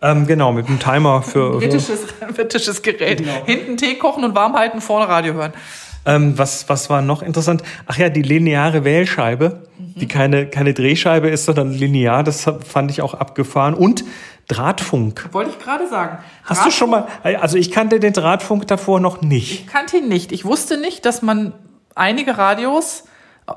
Ähm, 0.00 0.26
genau, 0.26 0.52
mit 0.52 0.68
einem 0.68 0.78
Timer 0.78 1.22
für. 1.22 1.58
britisches, 1.58 2.06
britisches 2.34 2.82
Gerät. 2.82 3.18
Genau. 3.18 3.44
Hinten 3.46 3.76
Tee 3.76 3.94
kochen 3.94 4.24
und 4.24 4.34
warm 4.34 4.54
halten, 4.54 4.80
vorne 4.80 5.08
Radio 5.08 5.34
hören. 5.34 5.52
Ähm, 6.06 6.38
was, 6.38 6.68
was 6.68 6.88
war 6.88 7.02
noch 7.02 7.22
interessant? 7.22 7.62
Ach 7.86 7.98
ja, 7.98 8.08
die 8.08 8.22
lineare 8.22 8.84
Wählscheibe, 8.84 9.62
mhm. 9.76 9.94
die 10.00 10.06
keine, 10.06 10.46
keine 10.46 10.72
Drehscheibe 10.72 11.28
ist, 11.28 11.44
sondern 11.44 11.72
linear. 11.72 12.22
Das 12.22 12.46
fand 12.66 12.90
ich 12.90 13.02
auch 13.02 13.14
abgefahren. 13.14 13.74
Und 13.74 14.04
Drahtfunk. 14.48 15.28
Wollte 15.32 15.50
ich 15.50 15.58
gerade 15.58 15.88
sagen. 15.88 16.18
Hast 16.44 16.62
Drahtfunk, 16.62 16.64
du 16.64 16.70
schon 16.70 16.90
mal, 16.90 17.06
also 17.22 17.56
ich 17.58 17.70
kannte 17.70 18.00
den 18.00 18.12
Drahtfunk 18.12 18.66
davor 18.66 18.98
noch 18.98 19.20
nicht. 19.20 19.52
Ich 19.52 19.66
kannte 19.66 19.98
ihn 19.98 20.08
nicht. 20.08 20.32
Ich 20.32 20.44
wusste 20.44 20.78
nicht, 20.78 21.04
dass 21.04 21.22
man 21.22 21.52
einige 21.94 22.38
Radios 22.38 23.04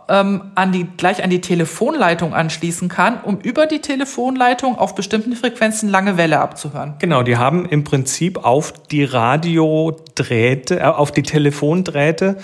ähm, 0.09 0.51
an 0.55 0.71
die, 0.71 0.85
gleich 0.85 1.23
an 1.23 1.29
die 1.29 1.41
Telefonleitung 1.41 2.33
anschließen 2.33 2.89
kann, 2.89 3.21
um 3.21 3.39
über 3.39 3.67
die 3.67 3.79
Telefonleitung 3.79 4.77
auf 4.77 4.95
bestimmten 4.95 5.35
Frequenzen 5.35 5.89
lange 5.89 6.17
Welle 6.17 6.39
abzuhören. 6.39 6.95
Genau, 6.99 7.23
die 7.23 7.37
haben 7.37 7.65
im 7.65 7.83
Prinzip 7.83 8.43
auf 8.43 8.73
die 8.73 9.03
Radiodrähte, 9.03 10.79
äh, 10.79 10.83
auf 10.83 11.11
die 11.11 11.23
Telefondrähte 11.23 12.37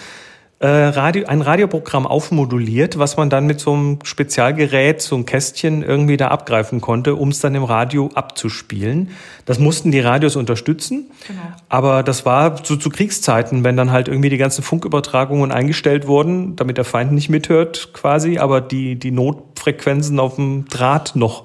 äh, 0.60 0.68
Radio, 0.68 1.28
ein 1.28 1.42
Radioprogramm 1.42 2.08
aufmoduliert, 2.08 2.98
was 2.98 3.16
man 3.16 3.30
dann 3.30 3.46
mit 3.46 3.60
so 3.60 3.74
einem 3.74 4.00
Spezialgerät, 4.04 5.02
so 5.02 5.16
ein 5.16 5.26
Kästchen 5.26 5.84
irgendwie 5.84 6.18
da 6.18 6.30
abgreifen 6.30 6.82
konnte, 6.82 7.16
um 7.16 7.30
es 7.30 7.40
dann 7.40 7.54
im 7.54 7.64
Radio 7.64 8.10
abzuspielen. 8.16 9.12
Das 9.46 9.60
mussten 9.60 9.92
die 9.92 10.00
Radios 10.00 10.36
unterstützen. 10.36 11.12
Genau. 11.28 11.40
Aber 11.70 12.02
das 12.02 12.26
war 12.26 12.58
so 12.64 12.76
zu 12.76 12.90
Kriegszeiten, 12.90 13.64
wenn 13.64 13.78
dann 13.78 13.92
halt 13.92 14.08
irgendwie 14.08 14.30
die 14.30 14.38
ganzen 14.38 14.64
Funkübertragungen 14.64 15.52
eingestellt 15.52 16.08
wurden, 16.08 16.56
damit 16.56 16.78
der 16.78 16.86
Feind 16.86 17.12
nicht 17.12 17.30
mithört 17.30 17.94
quasi, 17.94 18.40
aber 18.40 18.60
die, 18.60 18.96
die 18.96 19.12
Notfrequenzen 19.12 20.20
auf 20.20 20.36
dem 20.36 20.66
Draht 20.66 21.16
noch 21.16 21.44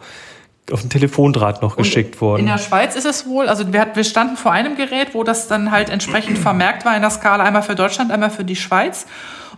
auf 0.73 0.81
den 0.81 0.91
Telefondraht 0.91 1.63
noch 1.63 1.77
geschickt 1.77 2.21
worden. 2.21 2.41
In 2.41 2.47
der 2.47 2.59
Schweiz 2.59 2.97
ist 2.97 3.07
es 3.07 3.27
wohl, 3.27 3.49
also 3.49 3.73
wir, 3.73 3.87
wir 3.95 4.05
standen 4.05 4.37
vor 4.37 4.53
einem 4.53 4.77
Gerät, 4.77 5.15
wo 5.15 5.25
das 5.25 5.49
dann 5.49 5.71
halt 5.71 5.91
entsprechend 5.91 6.39
vermerkt 6.39 6.85
war 6.85 6.95
in 6.97 7.03
der 7.03 7.11
Skala, 7.11 7.45
einmal 7.45 7.63
für 7.63 7.75
Deutschland, 7.75 8.11
einmal 8.11 8.31
für 8.31 8.45
die 8.45 8.57
Schweiz. 8.57 9.07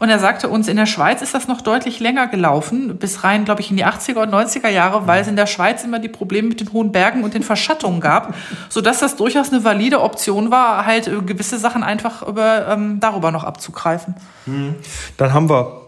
Und 0.00 0.08
er 0.08 0.18
sagte 0.18 0.48
uns, 0.48 0.66
in 0.66 0.76
der 0.76 0.86
Schweiz 0.86 1.22
ist 1.22 1.34
das 1.34 1.46
noch 1.46 1.60
deutlich 1.60 2.00
länger 2.00 2.26
gelaufen, 2.26 2.98
bis 2.98 3.22
rein, 3.22 3.44
glaube 3.44 3.60
ich, 3.60 3.70
in 3.70 3.76
die 3.76 3.86
80er 3.86 4.22
und 4.22 4.34
90er 4.34 4.68
Jahre, 4.68 5.06
weil 5.06 5.22
es 5.22 5.28
in 5.28 5.36
der 5.36 5.46
Schweiz 5.46 5.84
immer 5.84 6.00
die 6.00 6.08
Probleme 6.08 6.48
mit 6.48 6.60
den 6.60 6.72
hohen 6.72 6.90
Bergen 6.90 7.22
und 7.22 7.34
den 7.34 7.44
Verschattungen 7.44 8.00
gab, 8.00 8.34
sodass 8.68 8.98
das 8.98 9.16
durchaus 9.16 9.52
eine 9.52 9.62
valide 9.62 10.00
Option 10.00 10.50
war, 10.50 10.84
halt 10.84 11.10
gewisse 11.26 11.58
Sachen 11.58 11.84
einfach 11.84 12.26
über, 12.26 12.68
ähm, 12.68 12.98
darüber 12.98 13.30
noch 13.30 13.44
abzugreifen. 13.44 14.16
Hm. 14.46 14.74
Dann 15.16 15.32
haben 15.32 15.48
wir 15.48 15.83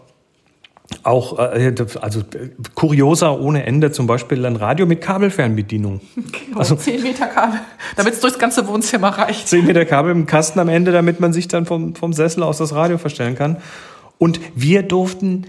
auch, 1.03 1.37
äh, 1.37 1.73
also 2.01 2.21
kurioser 2.75 3.39
ohne 3.39 3.65
Ende, 3.65 3.91
zum 3.91 4.07
Beispiel 4.07 4.45
ein 4.45 4.55
Radio 4.55 4.85
mit 4.85 5.01
Kabelfernbedienung. 5.01 6.01
Genau, 6.47 6.59
also 6.59 6.75
10 6.75 7.03
Meter 7.03 7.27
Kabel, 7.27 7.59
damit 7.95 8.13
es 8.13 8.19
durchs 8.19 8.39
ganze 8.39 8.67
Wohnzimmer 8.67 9.09
reicht. 9.09 9.47
10 9.47 9.65
Meter 9.65 9.85
Kabel 9.85 10.11
im 10.11 10.25
Kasten 10.25 10.59
am 10.59 10.69
Ende, 10.69 10.91
damit 10.91 11.19
man 11.19 11.33
sich 11.33 11.47
dann 11.47 11.65
vom, 11.65 11.95
vom 11.95 12.13
Sessel 12.13 12.43
aus 12.43 12.57
das 12.57 12.73
Radio 12.73 12.97
verstellen 12.97 13.35
kann. 13.35 13.57
Und 14.17 14.39
wir 14.55 14.83
durften, 14.83 15.47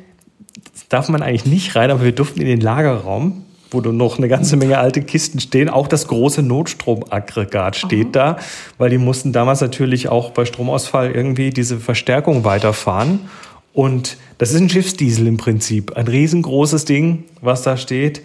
darf 0.89 1.09
man 1.09 1.23
eigentlich 1.23 1.47
nicht 1.47 1.77
rein, 1.77 1.91
aber 1.91 2.03
wir 2.03 2.13
durften 2.13 2.41
in 2.41 2.47
den 2.47 2.61
Lagerraum, 2.61 3.45
wo 3.71 3.81
noch 3.81 4.19
eine 4.19 4.29
ganze 4.29 4.57
Menge 4.57 4.79
alte 4.79 5.03
Kisten 5.03 5.41
stehen. 5.41 5.69
Auch 5.69 5.89
das 5.89 6.09
große 6.09 6.43
Notstromaggregat 6.43 7.77
steht 7.77 8.09
mhm. 8.09 8.13
da, 8.13 8.39
weil 8.79 8.91
die 8.91 8.99
mussten 8.99 9.33
damals 9.33 9.61
natürlich 9.61 10.09
auch 10.09 10.31
bei 10.31 10.45
Stromausfall 10.45 11.11
irgendwie 11.11 11.51
diese 11.51 11.79
Verstärkung 11.79 12.45
weiterfahren. 12.45 13.21
Und 13.79 14.17
das 14.39 14.51
ist 14.51 14.61
ein 14.61 14.69
Schiffsdiesel 14.69 15.29
im 15.29 15.37
Prinzip. 15.37 15.97
Ein 15.97 16.09
riesengroßes 16.09 16.85
Ding, 16.85 17.27
was 17.43 17.63
da 17.63 17.77
steht. 17.77 18.23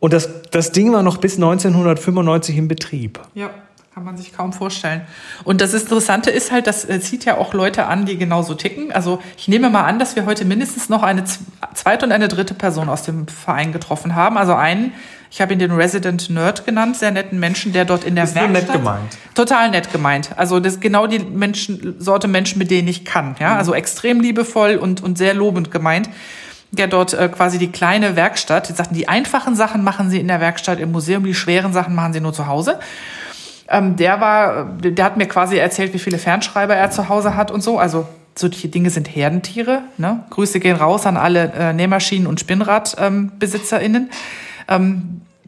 Und 0.00 0.12
das, 0.12 0.28
das 0.50 0.72
Ding 0.72 0.92
war 0.92 1.04
noch 1.04 1.18
bis 1.18 1.36
1995 1.36 2.56
in 2.56 2.66
Betrieb. 2.66 3.20
Ja. 3.34 3.50
Kann 3.94 4.02
man 4.02 4.16
sich 4.16 4.32
kaum 4.36 4.52
vorstellen. 4.52 5.02
Und 5.44 5.60
das 5.60 5.72
Interessante 5.72 6.30
ist 6.30 6.50
halt, 6.50 6.66
das 6.66 6.84
äh, 6.84 7.00
zieht 7.00 7.24
ja 7.24 7.38
auch 7.38 7.54
Leute 7.54 7.86
an, 7.86 8.06
die 8.06 8.18
genauso 8.18 8.54
ticken. 8.54 8.90
Also 8.90 9.20
ich 9.38 9.46
nehme 9.46 9.70
mal 9.70 9.84
an, 9.84 10.00
dass 10.00 10.16
wir 10.16 10.26
heute 10.26 10.44
mindestens 10.44 10.88
noch 10.88 11.04
eine 11.04 11.22
zweite 11.74 12.04
und 12.04 12.10
eine 12.10 12.26
dritte 12.26 12.54
Person 12.54 12.88
aus 12.88 13.04
dem 13.04 13.28
Verein 13.28 13.70
getroffen 13.70 14.16
haben. 14.16 14.36
Also 14.36 14.52
einen, 14.54 14.92
ich 15.30 15.40
habe 15.40 15.52
ihn 15.52 15.58
den 15.58 15.72
Resident 15.72 16.30
Nerd 16.30 16.64
genannt, 16.64 16.96
sehr 16.96 17.10
netten 17.10 17.38
Menschen, 17.38 17.72
der 17.72 17.84
dort 17.84 18.04
in 18.04 18.14
der 18.14 18.24
ist 18.24 18.34
Werkstatt... 18.34 18.68
nett 18.68 18.72
gemeint. 18.72 19.18
Total 19.34 19.70
nett 19.70 19.92
gemeint. 19.92 20.30
Also 20.36 20.60
das 20.60 20.74
ist 20.74 20.80
genau 20.80 21.06
die 21.06 21.18
Menschen, 21.18 21.96
Sorte 21.98 22.28
Menschen, 22.28 22.58
mit 22.58 22.70
denen 22.70 22.88
ich 22.88 23.04
kann. 23.04 23.36
Ja? 23.40 23.56
Also 23.56 23.74
extrem 23.74 24.20
liebevoll 24.20 24.76
und, 24.76 25.02
und 25.02 25.18
sehr 25.18 25.34
lobend 25.34 25.70
gemeint 25.70 26.08
der 26.72 26.88
dort 26.88 27.14
äh, 27.14 27.28
quasi 27.28 27.58
die 27.58 27.70
kleine 27.70 28.16
Werkstatt, 28.16 28.68
die 28.68 28.72
sagten, 28.72 28.94
die 28.94 29.08
einfachen 29.08 29.54
Sachen 29.54 29.84
machen 29.84 30.10
sie 30.10 30.20
in 30.20 30.28
der 30.28 30.40
Werkstatt 30.40 30.80
im 30.80 30.92
Museum, 30.92 31.24
die 31.24 31.34
schweren 31.34 31.72
Sachen 31.72 31.94
machen 31.94 32.12
sie 32.12 32.20
nur 32.20 32.32
zu 32.32 32.46
Hause. 32.46 32.78
Ähm, 33.68 33.96
der 33.96 34.20
war, 34.20 34.64
der 34.78 35.04
hat 35.04 35.16
mir 35.16 35.26
quasi 35.26 35.56
erzählt, 35.56 35.92
wie 35.94 35.98
viele 35.98 36.18
Fernschreiber 36.18 36.74
er 36.74 36.90
zu 36.90 37.08
Hause 37.08 37.36
hat 37.36 37.50
und 37.50 37.62
so. 37.62 37.78
Also 37.78 38.06
solche 38.34 38.68
Dinge 38.68 38.90
sind 38.90 39.06
Herdentiere. 39.08 39.82
Ne? 39.96 40.24
Grüße 40.30 40.60
gehen 40.60 40.76
raus 40.76 41.06
an 41.06 41.16
alle 41.16 41.52
äh, 41.52 41.72
Nähmaschinen- 41.72 42.26
und 42.26 42.38
SpinnradbesitzerInnen. 42.40 44.02
Ähm, 44.02 44.10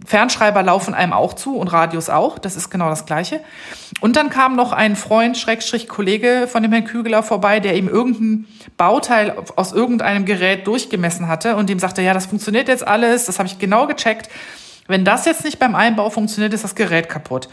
Fernschreiber 0.07 0.63
laufen 0.63 0.95
einem 0.95 1.13
auch 1.13 1.35
zu 1.35 1.57
und 1.57 1.69
Radios 1.69 2.09
auch. 2.09 2.39
Das 2.39 2.57
ist 2.57 2.71
genau 2.71 2.89
das 2.89 3.07
Gleiche. 3.07 3.41
Und 4.01 4.17
dann 4.17 4.31
kam 4.31 4.57
noch 4.57 4.73
ein 4.73 4.97
Freund, 4.97 5.37
Schrägstrich 5.37 5.89
Kollege 5.89 6.47
von 6.51 6.63
dem 6.63 6.73
Herrn 6.73 6.85
Kügeler 6.85 7.23
vorbei, 7.23 7.61
der 7.61 7.77
ihm 7.77 7.89
irgendein 7.89 8.47
Bauteil 8.77 9.37
aus 9.57 9.73
irgendeinem 9.73 10.25
Gerät 10.25 10.67
durchgemessen 10.67 11.29
hatte 11.29 11.57
und 11.57 11.69
dem 11.69 11.79
sagte, 11.79 12.03
ja, 12.03 12.15
das 12.15 12.27
funktioniert 12.27 12.69
jetzt 12.69 12.87
alles, 12.87 13.27
das 13.27 13.39
habe 13.39 13.49
ich 13.49 13.59
genau 13.59 13.87
gecheckt. 13.87 14.31
Wenn 14.87 15.05
das 15.05 15.27
jetzt 15.27 15.45
nicht 15.45 15.59
beim 15.59 15.75
Einbau 15.75 16.11
funktioniert, 16.11 16.55
ist 16.55 16.65
das 16.65 16.75
Gerät 16.75 17.09
kaputt. 17.09 17.49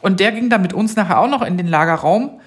Und 0.00 0.20
der 0.20 0.30
ging 0.32 0.48
dann 0.48 0.62
mit 0.62 0.72
uns 0.72 0.94
nachher 0.94 1.18
auch 1.18 1.28
noch 1.28 1.42
in 1.42 1.56
den 1.56 1.66
Lagerraum, 1.66 2.40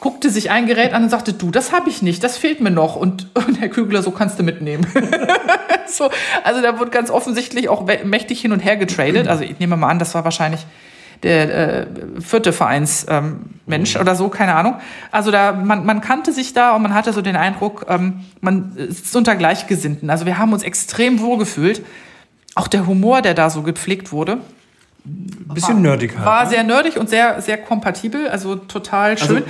guckte 0.00 0.30
sich 0.30 0.50
ein 0.50 0.66
Gerät 0.66 0.92
an 0.92 1.04
und 1.04 1.08
sagte, 1.08 1.32
du, 1.32 1.50
das 1.50 1.72
habe 1.72 1.88
ich 1.88 2.02
nicht, 2.02 2.22
das 2.22 2.36
fehlt 2.36 2.60
mir 2.60 2.70
noch. 2.70 2.96
Und, 2.96 3.28
und 3.46 3.60
Herr 3.60 3.68
Kügler, 3.68 4.02
so 4.02 4.10
kannst 4.10 4.38
du 4.38 4.42
mitnehmen. 4.42 4.86
so, 5.86 6.10
also 6.44 6.62
da 6.62 6.78
wurde 6.78 6.90
ganz 6.90 7.10
offensichtlich 7.10 7.68
auch 7.68 7.86
mächtig 8.04 8.40
hin 8.40 8.52
und 8.52 8.60
her 8.60 8.76
getradet. 8.76 9.28
Also 9.28 9.44
ich 9.44 9.58
nehme 9.58 9.76
mal 9.76 9.88
an, 9.88 9.98
das 9.98 10.14
war 10.14 10.24
wahrscheinlich 10.24 10.66
der 11.22 11.80
äh, 11.80 11.86
vierte 12.20 12.52
Vereinsmensch 12.52 13.94
ähm, 13.94 14.00
oder 14.00 14.14
so, 14.14 14.28
keine 14.28 14.54
Ahnung. 14.54 14.74
Also 15.10 15.30
da, 15.30 15.52
man, 15.52 15.86
man 15.86 16.02
kannte 16.02 16.30
sich 16.30 16.52
da 16.52 16.76
und 16.76 16.82
man 16.82 16.92
hatte 16.92 17.14
so 17.14 17.22
den 17.22 17.36
Eindruck, 17.36 17.86
ähm, 17.88 18.20
man 18.42 18.76
ist 18.76 19.16
unter 19.16 19.34
Gleichgesinnten. 19.34 20.10
Also 20.10 20.26
wir 20.26 20.36
haben 20.36 20.52
uns 20.52 20.62
extrem 20.62 21.20
wohl 21.20 21.38
gefühlt. 21.38 21.82
Auch 22.54 22.68
der 22.68 22.86
Humor, 22.86 23.22
der 23.22 23.34
da 23.34 23.48
so 23.48 23.62
gepflegt 23.62 24.12
wurde, 24.12 24.38
bisschen 25.04 25.82
nerdig 25.82 26.14
halt. 26.16 26.26
War 26.26 26.44
ne? 26.44 26.50
sehr 26.50 26.62
nerdig 26.64 26.96
und 26.98 27.08
sehr, 27.08 27.40
sehr 27.40 27.58
kompatibel, 27.58 28.28
also 28.28 28.56
total 28.56 29.12
also 29.12 29.26
schön. 29.26 29.36
Also, 29.36 29.48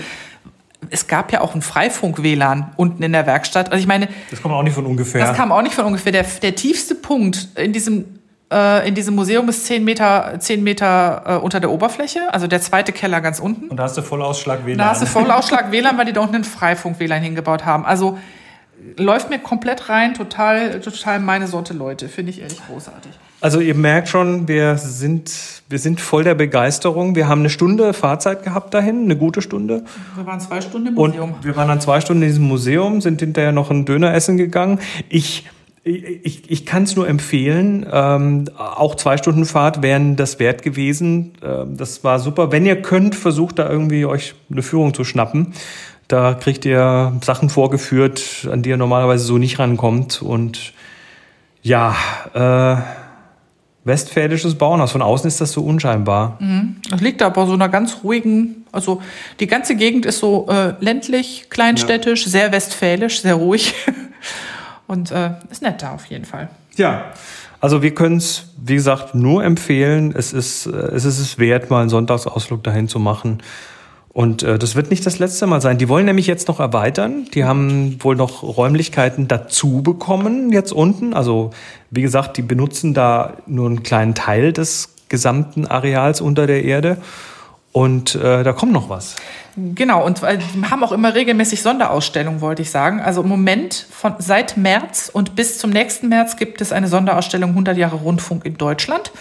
es 0.91 1.07
gab 1.07 1.33
ja 1.33 1.41
auch 1.41 1.55
ein 1.55 1.63
Freifunk-WLAN 1.63 2.73
unten 2.77 3.03
in 3.03 3.13
der 3.13 3.27
Werkstatt. 3.27 3.71
Also 3.73 3.81
ich 3.81 3.87
meine. 3.87 4.09
Das 4.31 4.43
kommt 4.43 4.55
auch 4.55 4.63
nicht 4.63 4.75
von 4.75 4.87
ungefähr. 4.87 5.27
Das 5.27 5.37
kam 5.37 5.53
auch 5.53 5.63
nicht 5.63 5.75
von 5.75 5.85
ungefähr. 5.85 6.13
Der, 6.13 6.25
der 6.43 6.55
tiefste 6.55 6.95
Punkt 6.95 7.49
in 7.57 7.73
diesem, 7.73 8.05
äh, 8.53 8.87
in 8.87 8.95
diesem 8.95 9.15
Museum 9.15 9.49
ist 9.49 9.67
10 9.67 9.85
Meter, 9.85 10.37
10 10.39 10.63
Meter 10.63 11.23
äh, 11.27 11.35
unter 11.37 11.61
der 11.61 11.71
Oberfläche, 11.71 12.33
also 12.33 12.47
der 12.47 12.61
zweite 12.61 12.93
Keller 12.93 13.21
ganz 13.21 13.41
unten. 13.41 13.69
Und 13.69 13.77
da 13.77 13.85
hast 13.85 13.97
du 13.97 14.03
Vollausschlag 14.03 14.65
WLAN. 14.65 14.79
Da 14.79 14.91
hast 14.91 15.03
du 15.03 15.07
Vollausschlag 15.07 15.71
WLAN, 15.71 15.99
weil 15.99 16.07
die 16.07 16.13
da 16.13 16.21
unten 16.21 16.37
ein 16.37 16.45
Freifunk-WLAN 16.45 17.23
hingebaut 17.23 17.65
haben. 17.65 17.85
Also 17.85 18.19
läuft 18.97 19.31
mir 19.31 19.39
komplett 19.39 19.89
rein, 19.89 20.15
total, 20.15 20.81
total 20.81 21.21
meine 21.21 21.47
Sorte 21.47 21.75
Leute. 21.75 22.09
Finde 22.09 22.31
ich 22.31 22.41
ehrlich 22.41 22.61
großartig. 22.69 23.13
Also 23.41 23.61
ihr 23.61 23.75
merkt 23.75 24.09
schon, 24.09 24.49
wir 24.49 24.79
sind, 24.79 25.31
wir 25.69 25.79
sind 25.79 26.01
voll 26.01 26.25
der 26.25 26.35
Begeisterung. 26.35 27.15
Wir 27.15 27.29
haben 27.29 27.41
eine 27.41 27.51
Stunde 27.51 27.93
Fahrzeit 27.93 28.43
gehabt 28.43 28.73
dahin, 28.73 29.05
eine 29.05 29.17
gute 29.17 29.43
Stunde. 29.43 29.85
Wir 30.15 30.27
waren 30.27 30.41
zwei 30.41 30.61
Stunden 30.61 30.89
im 30.89 30.95
Museum. 30.95 31.35
Und 31.35 31.45
wir 31.45 31.55
waren 31.55 31.69
dann 31.69 31.81
zwei 31.81 32.01
Stunden 32.01 32.23
in 32.23 32.29
diesem 32.29 32.45
Museum, 32.45 33.01
sind 33.01 33.21
hinterher 33.21 33.53
noch 33.53 33.71
ein 33.71 33.85
Döner 33.85 34.15
essen 34.15 34.37
gegangen. 34.37 34.81
Ich 35.09 35.45
ich, 35.89 36.51
ich 36.51 36.67
kann 36.67 36.83
es 36.83 36.97
nur 36.97 37.09
empfehlen. 37.09 37.87
Ähm, 37.93 38.47
auch 38.59 38.97
zwei 38.97 39.17
Stunden 39.19 39.45
Fahrt 39.45 39.83
wären 39.83 40.17
das 40.17 40.41
wert 40.41 40.63
gewesen. 40.63 41.35
Ähm, 41.45 41.77
das 41.77 42.03
war 42.03 42.19
super. 42.19 42.51
Wenn 42.51 42.67
ihr 42.67 42.83
könnt, 42.83 43.15
versucht 43.15 43.61
da 43.61 43.71
irgendwie 43.71 44.05
euch 44.05 44.35
eine 44.51 44.63
Führung 44.63 44.95
zu 44.95 45.05
schnappen. 45.05 45.53
Da 46.09 46.35
kriegt 46.35 46.65
ihr 46.65 47.13
Sachen 47.23 47.51
vorgeführt, 47.51 48.49
an 48.51 48.63
die 48.63 48.71
ihr 48.71 48.77
normalerweise 48.77 49.25
so 49.25 49.39
nicht 49.39 49.59
rankommt. 49.59 50.23
Und 50.23 50.73
ja, 51.63 51.97
äh, 52.33 52.83
westfälisches 53.87 54.57
Bauernhaus. 54.57 54.93
Von 54.93 55.03
außen 55.03 55.29
ist 55.29 55.41
das 55.41 55.53
so 55.53 55.63
unscheinbar. 55.63 56.37
Mhm. 56.41 56.77
Das 56.91 57.01
liegt 57.01 57.23
aber 57.23 57.47
so 57.47 57.55
einer 57.55 57.69
ganz 57.69 57.99
ruhigen, 58.03 58.67
also 58.73 59.01
die 59.39 59.47
ganze 59.47 59.77
Gegend 59.77 60.07
ist 60.07 60.19
so 60.19 60.49
äh, 60.49 60.75
ländlich, 60.81 61.47
kleinstädtisch, 61.51 62.25
ja. 62.25 62.31
sehr 62.31 62.53
westfälisch, 62.53 63.23
sehr 63.23 63.35
ruhig. 63.35 63.75
Und 64.89 65.11
äh, 65.11 65.31
ist 65.51 65.63
nett 65.63 65.83
da 65.83 65.93
auf 65.93 66.07
jeden 66.07 66.25
Fall. 66.25 66.49
Ja. 66.77 67.07
Also 67.61 67.83
wir 67.83 67.95
können 67.95 68.19
es, 68.19 68.45
wie 68.63 68.75
gesagt, 68.75 69.15
nur 69.15 69.43
empfehlen. 69.43 70.15
Es 70.17 70.33
ist, 70.33 70.67
äh, 70.67 70.71
es 70.71 71.05
ist 71.05 71.19
es 71.19 71.39
wert, 71.39 71.71
mal 71.71 71.81
einen 71.81 71.89
Sonntagsausflug 71.89 72.63
dahin 72.65 72.89
zu 72.89 72.99
machen. 72.99 73.43
Und 74.17 74.43
äh, 74.43 74.59
das 74.59 74.75
wird 74.75 74.89
nicht 74.89 75.05
das 75.05 75.19
letzte 75.19 75.47
Mal 75.47 75.61
sein. 75.61 75.77
Die 75.77 75.91
wollen 75.91 76.07
nämlich 76.07 76.27
jetzt 76.27 76.49
noch 76.49 76.59
erweitern. 76.59 77.27
Die 77.35 77.45
haben 77.45 78.03
wohl 78.03 78.17
noch 78.17 78.43
Räumlichkeiten 78.43 79.29
dazu 79.29 79.83
bekommen 79.83 80.53
jetzt 80.53 80.73
unten. 80.73 81.13
Also 81.13 81.51
wie 81.91 82.01
gesagt, 82.01 82.39
die 82.39 82.43
benutzen 82.43 82.95
da 82.95 83.35
nur 83.47 83.67
einen 83.67 83.83
kleinen 83.83 84.15
Teil 84.15 84.55
des 84.55 84.95
gesamten 85.11 85.67
Areals 85.67 86.23
unter 86.23 86.47
der 86.47 86.65
Erde. 86.65 86.97
Und 87.73 88.15
äh, 88.15 88.43
da 88.43 88.55
kommt 88.55 88.73
noch 88.73 88.89
was. 88.89 89.17
Genau, 89.57 90.05
und 90.05 90.23
äh, 90.23 90.39
haben 90.71 90.85
auch 90.85 90.93
immer 90.93 91.15
regelmäßig 91.15 91.63
Sonderausstellungen, 91.63 92.43
wollte 92.43 92.61
ich 92.61 92.71
sagen. 92.71 93.01
Also 93.01 93.23
im 93.23 93.29
Moment, 93.29 93.87
von, 93.91 94.15
seit 94.19 94.59
März 94.59 95.11
und 95.13 95.35
bis 95.35 95.59
zum 95.59 95.71
nächsten 95.71 96.09
März 96.09 96.37
gibt 96.37 96.61
es 96.61 96.73
eine 96.73 96.89
Sonderausstellung 96.89 97.51
100 97.51 97.77
Jahre 97.79 97.97
Rundfunk 97.97 98.45
in 98.45 98.59
Deutschland. 98.59 99.13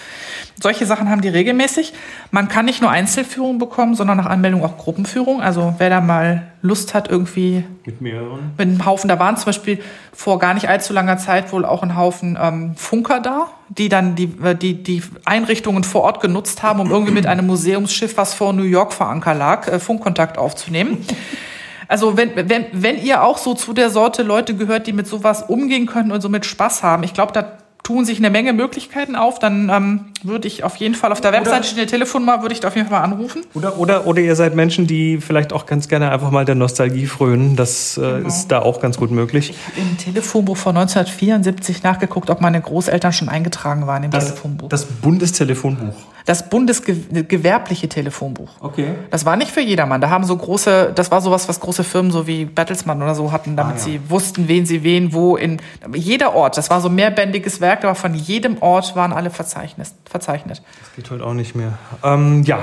Solche 0.61 0.85
Sachen 0.85 1.09
haben 1.09 1.21
die 1.21 1.29
regelmäßig. 1.29 1.93
Man 2.31 2.47
kann 2.47 2.65
nicht 2.65 2.81
nur 2.81 2.89
Einzelführung 2.89 3.59
bekommen, 3.59 3.95
sondern 3.95 4.17
nach 4.17 4.25
Anmeldung 4.25 4.63
auch 4.63 4.77
Gruppenführung. 4.77 5.41
Also 5.41 5.75
wer 5.77 5.89
da 5.89 6.01
mal 6.01 6.47
Lust 6.61 6.93
hat, 6.93 7.09
irgendwie 7.09 7.63
mit 7.85 8.01
mehreren. 8.01 8.53
Mit 8.57 8.67
einem 8.67 8.85
Haufen, 8.85 9.07
da 9.07 9.19
waren 9.19 9.37
zum 9.37 9.47
Beispiel 9.47 9.79
vor 10.13 10.39
gar 10.39 10.53
nicht 10.53 10.67
allzu 10.67 10.93
langer 10.93 11.17
Zeit 11.17 11.51
wohl 11.51 11.65
auch 11.65 11.83
ein 11.83 11.95
Haufen 11.95 12.37
ähm, 12.41 12.75
Funker 12.75 13.19
da, 13.19 13.47
die 13.69 13.89
dann 13.89 14.15
die, 14.15 14.31
äh, 14.43 14.55
die, 14.55 14.81
die 14.81 15.03
Einrichtungen 15.25 15.83
vor 15.83 16.01
Ort 16.01 16.21
genutzt 16.21 16.63
haben, 16.63 16.79
um 16.79 16.89
irgendwie 16.89 17.13
mit 17.13 17.27
einem 17.27 17.45
Museumsschiff, 17.45 18.17
was 18.17 18.33
vor 18.33 18.53
New 18.53 18.63
York 18.63 18.93
vor 18.93 19.09
Anker 19.09 19.35
lag, 19.35 19.67
äh, 19.67 19.79
Funkkontakt 19.79 20.24
aufzunehmen. 20.37 21.05
Also 21.87 22.17
wenn, 22.17 22.31
wenn, 22.49 22.65
wenn 22.71 23.01
ihr 23.01 23.23
auch 23.23 23.37
so 23.37 23.53
zu 23.53 23.73
der 23.73 23.89
Sorte 23.89 24.23
Leute 24.23 24.55
gehört, 24.55 24.87
die 24.87 24.93
mit 24.93 25.07
sowas 25.07 25.43
umgehen 25.43 25.85
können 25.85 26.11
und 26.11 26.21
so 26.21 26.29
mit 26.29 26.45
Spaß 26.45 26.83
haben, 26.83 27.03
ich 27.03 27.13
glaube, 27.13 27.31
da 27.31 27.57
tun 27.85 28.03
sich 28.03 28.17
eine 28.17 28.31
Menge 28.31 28.51
Möglichkeiten 28.51 29.15
auf, 29.15 29.37
dann 29.37 29.69
ähm, 29.69 30.05
würde 30.23 30.47
ich 30.47 30.63
auf 30.63 30.75
jeden 30.77 30.95
Fall 30.95 31.11
auf 31.11 31.21
der 31.21 31.31
Webseite 31.31 31.67
steht 31.67 31.77
eine 31.77 31.85
Telefonnummer, 31.85 32.41
würde 32.41 32.53
ich 32.53 32.59
da 32.59 32.69
auf 32.69 32.75
jeden 32.75 32.89
Fall 32.89 32.99
mal 32.99 33.05
anrufen. 33.05 33.43
Oder, 33.53 33.77
oder, 33.77 34.07
oder 34.07 34.21
ihr 34.21 34.35
seid 34.35 34.55
Menschen, 34.55 34.87
die 34.87 35.19
vielleicht 35.19 35.53
auch 35.53 35.67
ganz 35.67 35.87
gerne 35.87 36.09
einfach 36.09 36.31
mal 36.31 36.45
der 36.45 36.55
Nostalgie 36.55 37.05
frönen. 37.05 37.55
Das 37.55 37.95
äh, 37.97 38.01
genau. 38.01 38.27
ist 38.27 38.47
da 38.47 38.63
auch 38.63 38.81
ganz 38.81 38.97
gut 38.97 39.11
möglich. 39.11 39.51
Ich 39.51 39.57
habe 39.67 39.87
im 39.87 39.97
Telefonbuch 39.99 40.57
von 40.57 40.75
1974 40.75 41.83
nachgeguckt, 41.83 42.31
ob 42.31 42.41
meine 42.41 42.59
Großeltern 42.59 43.13
schon 43.13 43.29
eingetragen 43.29 43.85
waren 43.85 44.03
im 44.03 44.09
das, 44.09 44.29
Telefonbuch. 44.29 44.69
Das 44.69 44.85
Bundestelefonbuch 44.85 45.93
das 46.25 46.49
bundesgewerbliche 46.49 47.87
Telefonbuch. 47.87 48.49
Okay. 48.59 48.95
Das 49.11 49.25
war 49.25 49.35
nicht 49.35 49.51
für 49.51 49.61
jedermann. 49.61 50.01
Da 50.01 50.09
haben 50.09 50.23
so 50.23 50.35
große, 50.35 50.91
das 50.93 51.11
war 51.11 51.21
sowas, 51.21 51.47
was 51.47 51.59
große 51.59 51.83
Firmen 51.83 52.11
so 52.11 52.25
wie 52.25 52.45
Bertelsmann 52.45 53.01
oder 53.01 53.13
so 53.13 53.31
hatten, 53.31 53.55
damit 53.55 53.75
ah, 53.75 53.77
ja. 53.77 53.83
sie 53.83 54.01
wussten, 54.09 54.47
wen 54.47 54.65
sie 54.65 54.83
wen, 54.83 55.13
wo 55.13 55.37
in 55.37 55.61
jeder 55.93 56.33
Ort. 56.33 56.57
Das 56.57 56.71
war 56.71 56.81
so 56.81 56.89
mehrbändiges 56.89 57.61
Werk, 57.61 57.83
aber 57.83 57.93
von 57.93 58.15
jedem 58.15 58.57
Ort 58.61 58.95
waren 58.95 59.13
alle 59.13 59.29
verzeichnet. 59.29 59.89
verzeichnet. 60.05 60.63
Das 60.79 60.95
geht 60.95 61.11
heute 61.11 61.23
auch 61.23 61.35
nicht 61.35 61.55
mehr. 61.55 61.77
Ähm, 62.03 62.41
ja. 62.43 62.59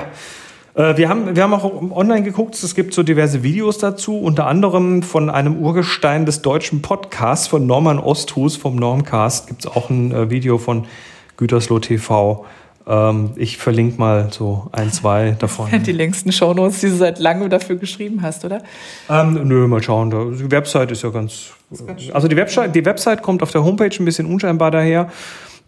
Äh, 0.75 0.97
wir 0.97 1.07
haben, 1.07 1.33
wir 1.33 1.43
haben 1.43 1.53
auch 1.53 1.63
online 1.91 2.23
geguckt, 2.23 2.61
es 2.61 2.75
gibt 2.75 2.93
so 2.93 3.01
diverse 3.01 3.43
Videos 3.43 3.77
dazu, 3.77 4.17
unter 4.17 4.47
anderem 4.47 5.03
von 5.03 5.29
einem 5.29 5.57
Urgestein 5.57 6.25
des 6.25 6.41
deutschen 6.41 6.81
Podcasts 6.81 7.47
von 7.47 7.65
Norman 7.65 7.99
Osthus 7.99 8.57
vom 8.57 8.75
Normcast 8.75 9.47
gibt 9.47 9.65
es 9.65 9.71
auch 9.71 9.89
ein 9.89 10.11
äh, 10.11 10.29
Video 10.29 10.57
von 10.57 10.85
Gütersloh 11.37 11.79
TV. 11.79 12.45
Ähm, 12.85 13.31
ich 13.35 13.57
verlinke 13.57 13.97
mal 13.97 14.29
so 14.31 14.67
ein, 14.71 14.91
zwei 14.91 15.31
davon. 15.39 15.69
Die 15.83 15.91
längsten 15.91 16.31
Shownotes, 16.31 16.81
die 16.81 16.87
du 16.87 16.95
seit 16.95 17.19
langem 17.19 17.49
dafür 17.49 17.77
geschrieben 17.77 18.21
hast, 18.21 18.43
oder? 18.45 18.61
Ähm, 19.09 19.47
nö, 19.47 19.67
mal 19.67 19.81
schauen. 19.81 20.09
Die 20.37 20.51
Website 20.51 20.91
ist 20.91 21.03
ja 21.03 21.09
ganz. 21.09 21.51
Ist 21.71 22.11
also 22.13 22.27
die 22.27 22.35
Website, 22.35 22.75
die 22.75 22.85
Website 22.85 23.21
kommt 23.23 23.41
auf 23.41 23.51
der 23.51 23.63
Homepage 23.63 23.95
ein 23.97 24.05
bisschen 24.05 24.25
unscheinbar 24.25 24.71
daher. 24.71 25.09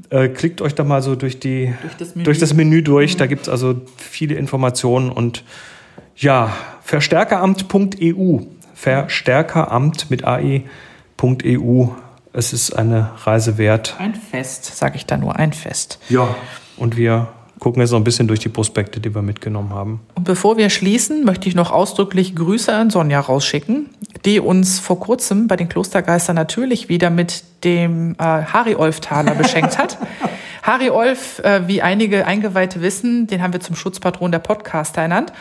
Äh, 0.09 0.27
klickt 0.27 0.61
euch 0.61 0.75
da 0.75 0.83
mal 0.83 1.01
so 1.01 1.15
durch, 1.15 1.39
die, 1.39 1.73
durch, 1.81 1.95
das, 1.97 2.15
Menü. 2.15 2.25
durch 2.25 2.39
das 2.39 2.53
Menü 2.53 2.81
durch. 2.83 3.13
Mhm. 3.13 3.17
Da 3.17 3.27
gibt 3.27 3.43
es 3.43 3.49
also 3.49 3.81
viele 3.97 4.35
Informationen 4.35 5.09
und 5.09 5.43
ja, 6.15 6.53
verstärkeramt.eu. 6.81 8.39
Verstärkeramt 8.73 10.11
mit 10.11 10.25
AE 10.25 10.63
.eu. 11.21 11.87
Es 12.33 12.51
ist 12.51 12.73
eine 12.73 13.11
Reise 13.23 13.57
wert. 13.57 13.95
Ein 13.97 14.13
Fest, 14.13 14.65
sage 14.65 14.97
ich 14.97 15.05
da 15.05 15.17
nur, 15.17 15.37
ein 15.37 15.53
Fest. 15.53 15.99
Ja. 16.09 16.35
Und 16.77 16.97
wir 16.97 17.29
gucken 17.59 17.81
jetzt 17.81 17.91
noch 17.91 17.99
ein 17.99 18.03
bisschen 18.03 18.27
durch 18.27 18.39
die 18.39 18.49
Prospekte, 18.49 18.99
die 18.99 19.15
wir 19.15 19.21
mitgenommen 19.21 19.71
haben. 19.71 20.01
Und 20.15 20.25
bevor 20.25 20.57
wir 20.57 20.69
schließen, 20.69 21.23
möchte 21.23 21.47
ich 21.47 21.55
noch 21.55 21.71
ausdrücklich 21.71 22.35
Grüße 22.35 22.73
an 22.73 22.89
Sonja 22.89 23.19
rausschicken, 23.19 23.89
die 24.25 24.39
uns 24.39 24.79
vor 24.79 24.99
kurzem 24.99 25.47
bei 25.47 25.55
den 25.55 25.69
Klostergeistern 25.69 26.35
natürlich 26.35 26.89
wieder 26.89 27.09
mit 27.09 27.43
dem 27.63 28.13
äh, 28.13 28.23
Harry-Olf-Taler 28.23 29.35
beschenkt 29.35 29.77
hat. 29.77 29.97
Harry 30.63 30.89
Olf, 30.89 31.39
äh, 31.39 31.67
wie 31.67 31.81
einige 31.81 32.25
Eingeweihte 32.25 32.81
wissen, 32.81 33.27
den 33.27 33.43
haben 33.43 33.53
wir 33.53 33.59
zum 33.59 33.75
Schutzpatron 33.75 34.31
der 34.31 34.39
Podcaster 34.39 35.01
ernannt. 35.01 35.31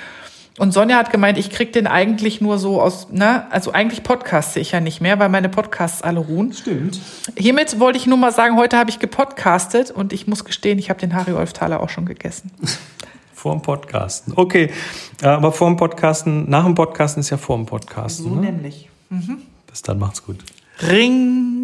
Und 0.57 0.73
Sonja 0.73 0.97
hat 0.99 1.11
gemeint, 1.11 1.37
ich 1.37 1.51
krieg 1.51 1.73
den 1.73 1.89
eigentlich 1.89 2.41
nur 2.41 2.59
so 2.59 2.81
aus, 2.81 3.09
ne, 3.11 3.51
also 3.51 3.73
eigentlich 3.73 4.05
podcaste 4.05 4.61
ich 4.61 4.71
ja 4.71 4.79
nicht 4.79 5.01
mehr, 5.01 5.19
weil 5.19 5.29
meine 5.29 5.49
Podcasts 5.49 6.01
alle 6.01 6.21
ruhen. 6.21 6.53
Stimmt. 6.53 7.01
Hiermit 7.37 7.81
wollte 7.81 7.99
ich 7.99 8.07
nur 8.07 8.19
mal 8.19 8.33
sagen, 8.33 8.57
heute 8.57 8.77
habe 8.77 8.89
ich 8.89 9.01
gepodcastet 9.01 9.91
und 9.91 10.13
ich 10.13 10.29
muss 10.29 10.45
gestehen, 10.45 10.79
ich 10.79 10.91
habe 10.91 11.01
den 11.01 11.15
Harry 11.15 11.33
Olf-Taler 11.33 11.81
auch 11.81 11.89
schon 11.89 12.07
gegessen. 12.07 12.53
Vor 13.35 13.53
dem 13.53 13.63
Podcasten. 13.63 14.33
Okay, 14.37 14.71
äh, 15.21 15.27
aber 15.27 15.53
vor 15.53 15.69
dem 15.69 15.77
Podcasten, 15.77 16.49
nach 16.49 16.65
dem 16.65 16.75
Podcasten 16.75 17.21
ist 17.21 17.29
ja 17.29 17.37
vor 17.37 17.57
dem 17.57 17.67
Podcasten. 17.67 18.25
So 18.25 18.35
ne? 18.37 18.53
nämlich. 18.53 18.89
Bis 19.67 19.83
dann, 19.83 19.99
macht's 19.99 20.25
gut. 20.25 20.39
Ring. 20.81 21.64